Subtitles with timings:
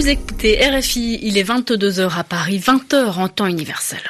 [0.00, 4.00] Vous écoutez RFI, il est 22h à Paris, 20h en temps universel.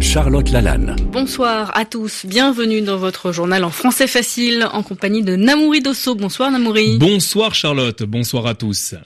[0.00, 0.96] Charlotte Lalanne.
[1.12, 6.16] Bonsoir à tous, bienvenue dans votre journal en français facile en compagnie de Namouri Dosso.
[6.16, 6.98] Bonsoir Namouri.
[6.98, 8.96] Bonsoir Charlotte, bonsoir à tous.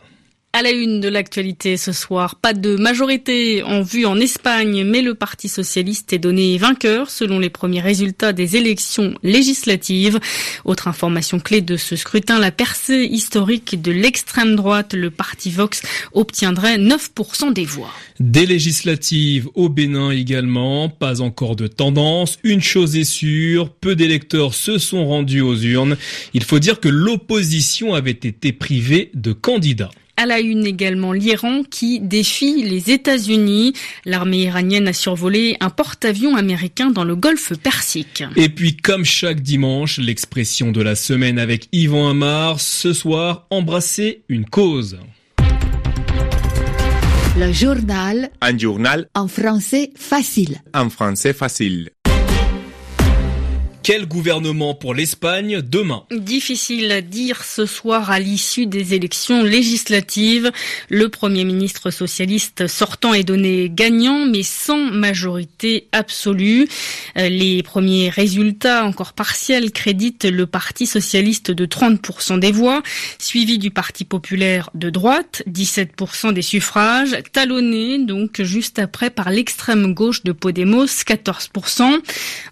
[0.55, 5.03] À la une de l'actualité ce soir, pas de majorité en vue en Espagne, mais
[5.03, 10.19] le Parti socialiste est donné vainqueur selon les premiers résultats des élections législatives.
[10.65, 15.83] Autre information clé de ce scrutin, la percée historique de l'extrême droite, le Parti Vox
[16.15, 17.93] obtiendrait 9% des voix.
[18.19, 22.39] Des législatives au Bénin également, pas encore de tendance.
[22.43, 25.99] Une chose est sûre, peu d'électeurs se sont rendus aux urnes.
[26.33, 29.91] Il faut dire que l'opposition avait été privée de candidats.
[30.21, 33.73] À la une également l'Iran qui défie les États-Unis.
[34.05, 38.25] L'armée iranienne a survolé un porte-avions américain dans le golfe Persique.
[38.35, 44.25] Et puis comme chaque dimanche, l'expression de la semaine avec Yvan Amar, ce soir, embrasser
[44.29, 44.99] une cause.
[47.39, 48.31] Le journal.
[48.41, 49.09] Un journal.
[49.15, 50.57] En français facile.
[50.75, 51.91] En français facile.
[53.89, 60.53] Quel gouvernement pour l'Espagne demain Difficile à dire ce soir à l'issue des élections législatives.
[60.91, 66.69] Le Premier ministre socialiste sortant est donné gagnant, mais sans majorité absolue.
[67.17, 72.83] Euh, les premiers résultats, encore partiels, créditent le Parti socialiste de 30% des voix,
[73.19, 79.95] suivi du Parti populaire de droite, 17% des suffrages, talonné donc juste après par l'extrême
[79.95, 82.01] gauche de Podemos, 14%.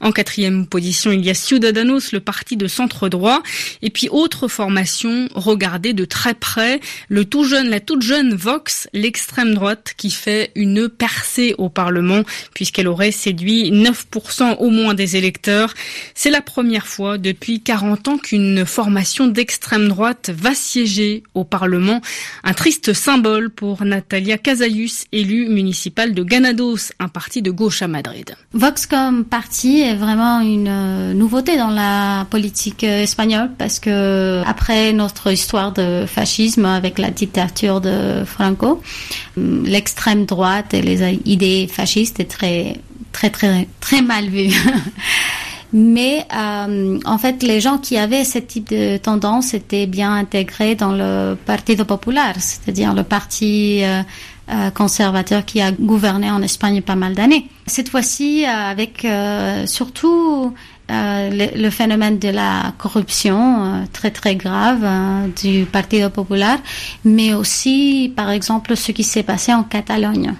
[0.00, 3.42] En quatrième position, il y a Ciudadanos, le parti de centre droit,
[3.82, 8.88] et puis autre formation regardée de très près, le tout jeune, la toute jeune Vox,
[8.92, 12.22] l'extrême droite, qui fait une percée au Parlement,
[12.54, 15.74] puisqu'elle aurait séduit 9% au moins des électeurs.
[16.14, 22.00] C'est la première fois depuis 40 ans qu'une formation d'extrême droite va siéger au Parlement.
[22.44, 27.88] Un triste symbole pour Natalia Casayus, élue municipale de Ganados, un parti de gauche à
[27.88, 28.36] Madrid.
[28.52, 34.42] Vox comme parti est vraiment une euh, nouveauté dans la politique euh, espagnole parce que
[34.46, 38.80] après notre histoire de fascisme avec la dictature de Franco,
[39.36, 42.80] hum, l'extrême droite et les idées fascistes étaient très
[43.12, 44.54] très très très mal vues.
[45.72, 50.76] Mais euh, en fait, les gens qui avaient ce type de tendance étaient bien intégrés
[50.76, 56.94] dans le Partido Popular, c'est-à-dire le parti euh, conservateur qui a gouverné en Espagne pas
[56.94, 57.48] mal d'années.
[57.66, 59.04] Cette fois-ci, avec
[59.66, 60.54] surtout
[60.88, 64.86] le, le, phénomène de la corruption très très grave
[65.42, 66.58] du Partido Popular,
[67.04, 70.34] mais aussi, par exemple, ce qui s'est passé en Catalogne.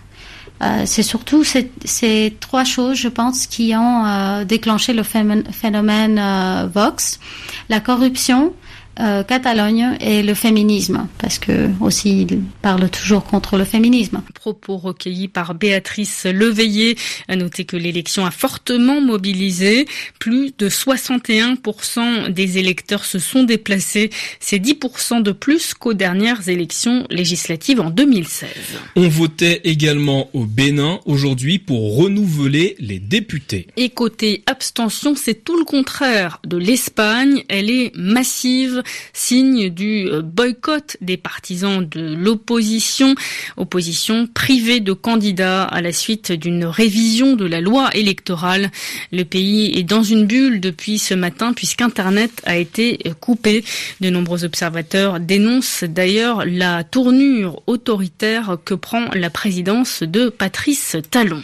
[0.63, 6.67] Euh, c'est surtout ces, trois choses, je pense, qui ont euh, déclenché le phénomène euh,
[6.73, 7.21] Vox.
[7.69, 8.55] La corruption,
[8.99, 14.23] euh, Catalogne et le féminisme, parce que aussi il parle toujours contre le féminisme.
[14.35, 16.97] Propos recueillis par Béatrice Leveillé.
[17.29, 19.87] À noter que l'élection a fortement mobilisé.
[20.19, 24.11] Plus de 61% des électeurs se sont déplacés.
[24.41, 28.49] C'est 10% de plus qu'aux dernières élections législatives en 2016.
[28.97, 33.67] On votait également au Bénin aujourd'hui pour renouveler les députés.
[33.77, 37.45] Et côté abstention, c'est tout le contraire de l'Espagne.
[37.49, 43.15] Elle est massive signe du euh, boycott des partisans de l'opposition,
[43.57, 48.71] opposition privée de candidats à la suite d'une révision de la loi électorale.
[49.13, 53.65] Le pays est dans une bulle depuis ce matin puisqu'Internet a été coupé.
[54.01, 61.43] De nombreux observateurs dénoncent d'ailleurs la tournure autoritaire que prend la présidence de Patrice Talon.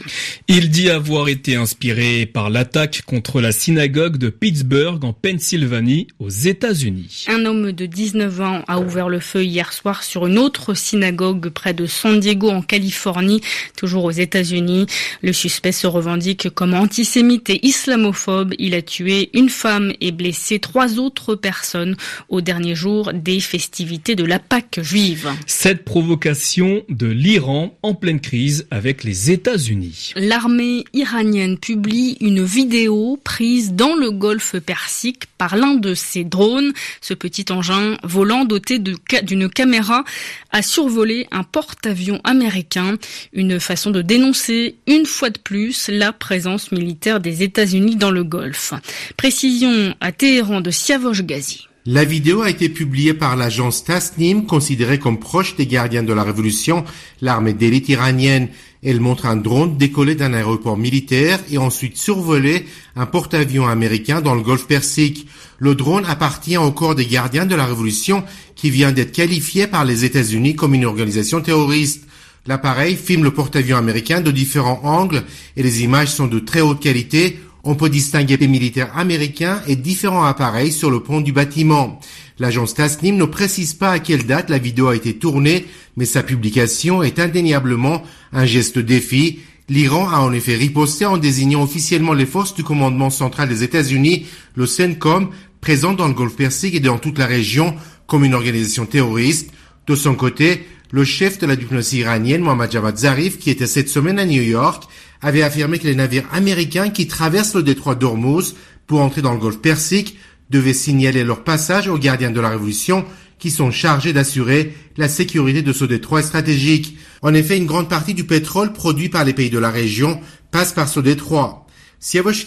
[0.48, 6.28] Il dit avoir été inspiré par l'attaque contre la synagogue de Pittsburgh en Pennsylvanie aux
[6.28, 7.26] États-Unis.
[7.32, 11.48] Un homme de 19 ans a ouvert le feu hier soir sur une autre synagogue
[11.48, 13.40] près de San Diego en Californie,
[13.74, 14.84] toujours aux États-Unis.
[15.22, 18.52] Le suspect se revendique comme antisémite et islamophobe.
[18.58, 21.96] Il a tué une femme et blessé trois autres personnes
[22.28, 25.30] au dernier jour des festivités de la Pâque juive.
[25.46, 30.12] Cette provocation de l'Iran en pleine crise avec les États-Unis.
[30.16, 36.74] L'armée iranienne publie une vidéo prise dans le golfe Persique par l'un de ses drones.
[37.00, 40.02] Ce petit engin volant doté d'une caméra
[40.50, 42.96] a survolé un porte-avions américain.
[43.32, 48.24] Une façon de dénoncer une fois de plus la présence militaire des États-Unis dans le
[48.24, 48.74] Golfe.
[49.16, 51.68] Précision à Téhéran de Siavosh Ghazi.
[51.86, 56.24] La vidéo a été publiée par l'agence Tasnim, considérée comme proche des gardiens de la
[56.24, 56.84] révolution.
[57.20, 58.48] L'armée d'élite iranienne
[58.84, 64.34] Elle montre un drone décoller d'un aéroport militaire et ensuite survoler un porte-avions américain dans
[64.34, 65.28] le golfe Persique.
[65.58, 68.24] Le drone appartient au corps des gardiens de la révolution
[68.56, 72.02] qui vient d'être qualifié par les États-Unis comme une organisation terroriste.
[72.48, 75.22] L'appareil filme le porte-avions américain de différents angles
[75.56, 77.38] et les images sont de très haute qualité.
[77.62, 82.00] On peut distinguer les militaires américains et différents appareils sur le pont du bâtiment.
[82.38, 86.22] L'agence Tasnim ne précise pas à quelle date la vidéo a été tournée, mais sa
[86.22, 88.02] publication est indéniablement
[88.32, 89.40] un geste défi.
[89.68, 94.26] L'Iran a en effet riposté en désignant officiellement les forces du commandement central des États-Unis,
[94.54, 95.30] le CENTCOM,
[95.60, 97.74] présent dans le Golfe Persique et dans toute la région,
[98.06, 99.50] comme une organisation terroriste.
[99.86, 103.88] De son côté, le chef de la diplomatie iranienne, Mohammad Javad Zarif, qui était cette
[103.88, 104.84] semaine à New York,
[105.22, 108.54] avait affirmé que les navires américains qui traversent le détroit d'Ormuz
[108.86, 110.18] pour entrer dans le Golfe Persique
[110.52, 113.04] devaient signaler leur passage aux gardiens de la Révolution
[113.40, 116.96] qui sont chargés d'assurer la sécurité de ce détroit stratégique.
[117.22, 120.20] En effet, une grande partie du pétrole produit par les pays de la région
[120.52, 121.66] passe par ce détroit.
[121.98, 122.46] Siavosh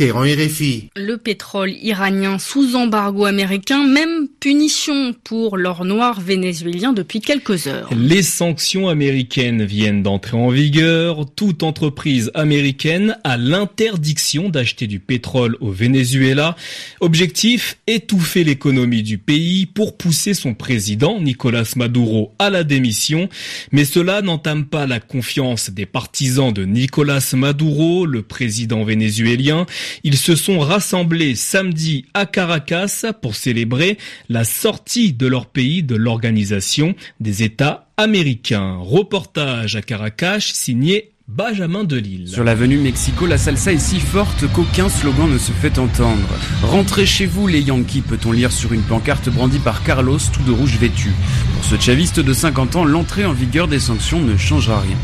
[0.00, 7.90] le pétrole iranien sous embargo américain, même punition pour l'or noir vénézuélien depuis quelques heures.
[7.96, 11.26] Les sanctions américaines viennent d'entrer en vigueur.
[11.34, 16.54] Toute entreprise américaine a l'interdiction d'acheter du pétrole au Venezuela.
[17.00, 23.28] Objectif, étouffer l'économie du pays pour pousser son président, Nicolas Maduro, à la démission.
[23.72, 29.66] Mais cela n'entame pas la confiance des partisans de Nicolas Maduro, le président vénézuélien.
[30.04, 33.98] Ils se sont rassemblés samedi à Caracas pour célébrer
[34.28, 38.76] la sortie de leur pays de l'organisation des États américains.
[38.80, 42.26] Reportage à Caracas signé Benjamin Delille.
[42.26, 46.26] Sur l'avenue Mexico, la salsa est si forte qu'aucun slogan ne se fait entendre.
[46.62, 50.52] Rentrez chez vous les Yankees, peut-on lire sur une pancarte brandie par Carlos, tout de
[50.52, 51.12] rouge vêtu.
[51.54, 54.96] Pour ce chaviste de 50 ans, l'entrée en vigueur des sanctions ne changera rien.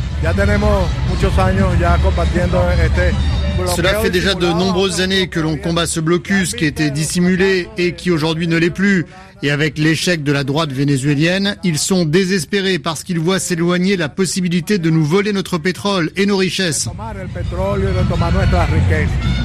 [3.77, 7.93] Cela fait déjà de nombreuses années que l'on combat ce blocus qui était dissimulé et
[7.93, 9.07] qui aujourd'hui ne l'est plus.
[9.45, 14.09] Et avec l'échec de la droite vénézuélienne, ils sont désespérés parce qu'ils voient s'éloigner la
[14.09, 16.89] possibilité de nous voler notre pétrole et nos richesses.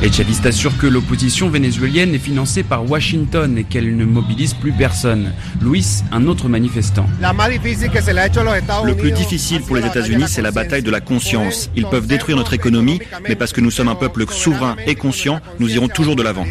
[0.01, 4.71] Les chavistes assurent que l'opposition vénézuélienne est financée par Washington et qu'elle ne mobilise plus
[4.71, 5.33] personne.
[5.61, 7.05] Luis, un autre manifestant.
[7.19, 11.69] Le plus difficile pour les États-Unis, c'est la bataille de la conscience.
[11.75, 15.41] Ils peuvent détruire notre économie, mais parce que nous sommes un peuple souverain et conscient,
[15.59, 16.45] nous irons toujours de l'avant.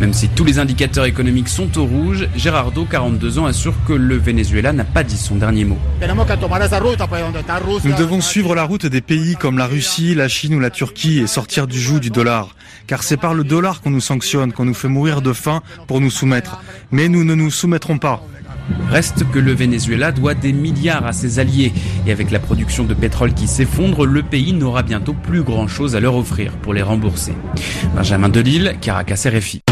[0.00, 2.28] Même si tous les indicateurs économiques sont au rouge,
[2.74, 5.78] Gerardo, 42 ans, assure que le Venezuela n'a pas dit son dernier mot.
[7.84, 11.20] Nous devons suivre la route des pays comme la Russie, la Chine ou la Turquie
[11.20, 12.56] et sortir du joug du dollar.
[12.88, 16.00] Car c'est par le dollar qu'on nous sanctionne, qu'on nous fait mourir de faim pour
[16.00, 16.60] nous soumettre.
[16.90, 18.24] Mais nous ne nous soumettrons pas.
[18.90, 21.72] Reste que le Venezuela doit des milliards à ses alliés.
[22.08, 25.94] Et avec la production de pétrole qui s'effondre, le pays n'aura bientôt plus grand chose
[25.94, 27.34] à leur offrir pour les rembourser.
[27.94, 29.62] Benjamin Delille, Caracas RFI.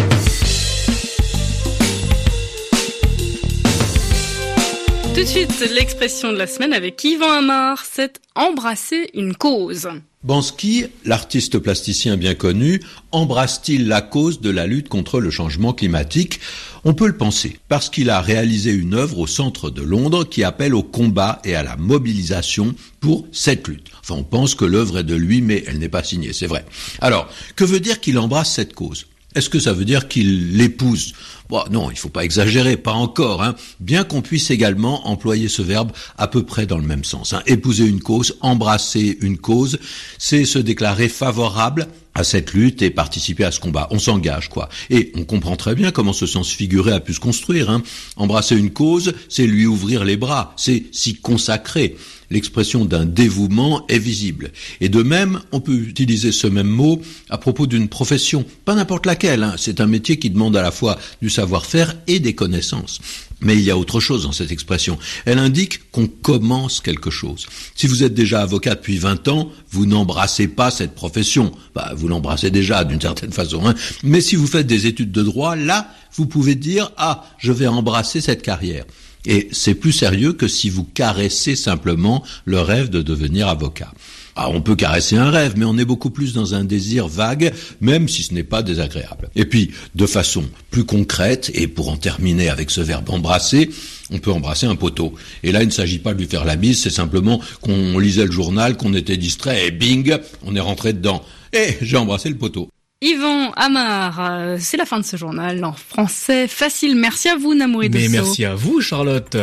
[5.15, 9.89] Tout de suite, l'expression de la semaine avec Yvan Amar, c'est embrasser une cause.
[10.25, 12.81] Bansky, l'artiste plasticien bien connu,
[13.11, 16.41] embrasse-t-il la cause de la lutte contre le changement climatique?
[16.85, 20.45] On peut le penser, parce qu'il a réalisé une œuvre au centre de Londres qui
[20.45, 23.89] appelle au combat et à la mobilisation pour cette lutte.
[24.01, 26.65] Enfin, on pense que l'œuvre est de lui, mais elle n'est pas signée, c'est vrai.
[27.03, 29.07] Alors, que veut dire qu'il embrasse cette cause?
[29.35, 31.15] Est-ce que ça veut dire qu'il l'épouse?
[31.49, 33.43] Bon, Non, il faut pas exagérer, pas encore.
[33.43, 33.55] Hein.
[33.81, 37.33] Bien qu'on puisse également employer ce verbe à peu près dans le même sens.
[37.33, 37.43] Hein.
[37.47, 39.79] Épouser une cause, embrasser une cause,
[40.19, 41.89] c'est se déclarer favorable
[42.25, 43.89] cette lutte et participer à ce combat.
[43.91, 44.69] On s'engage, quoi.
[44.91, 47.71] Et on comprend très bien comment ce sens figuré a pu se construire.
[47.71, 47.83] Hein.
[48.17, 51.97] Embrasser une cause, c'est lui ouvrir les bras, c'est s'y consacrer
[52.33, 54.53] l'expression d'un dévouement est visible.
[54.81, 59.07] Et de même, on peut utiliser ce même mot à propos d'une profession, pas n'importe
[59.07, 59.55] laquelle, hein.
[59.59, 63.01] c'est un métier qui demande à la fois du savoir-faire et des connaissances.
[63.43, 64.99] Mais il y a autre chose dans cette expression.
[65.25, 67.47] Elle indique qu'on commence quelque chose.
[67.75, 71.53] Si vous êtes déjà avocat depuis 20 ans, vous n'embrassez pas cette profession.
[71.75, 73.67] Bah, vous l'embrassez déjà d'une certaine façon.
[73.67, 73.75] Hein.
[74.03, 77.67] Mais si vous faites des études de droit, là, vous pouvez dire, ah, je vais
[77.67, 78.85] embrasser cette carrière.
[79.25, 83.93] Et c'est plus sérieux que si vous caressez simplement le rêve de devenir avocat.
[84.35, 87.53] Ah, on peut caresser un rêve, mais on est beaucoup plus dans un désir vague,
[87.83, 89.29] même si ce n'est pas désagréable.
[89.37, 93.69] Et puis, de façon plus concrète, et pour en terminer avec ce verbe embrasser,
[94.11, 95.13] on peut embrasser un poteau.
[95.43, 98.25] Et là, il ne s'agit pas de lui faire la bise, c'est simplement qu'on lisait
[98.25, 101.23] le journal, qu'on était distrait, et bing, on est rentré dedans.
[101.53, 102.69] Et j'ai embrassé le poteau.
[103.03, 106.95] Yvan Amar, euh, c'est la fin de ce journal en français facile.
[106.97, 109.37] Merci à vous, Namouri Mais merci à vous, Charlotte.